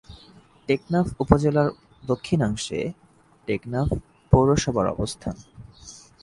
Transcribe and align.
টেকনাফ 0.69 1.07
উপজেলার 1.19 1.69
দক্ষিণাংশে 2.03 2.79
টেকনাফ 3.47 3.87
পৌরসভার 4.33 4.85
অবস্থান। 4.87 5.35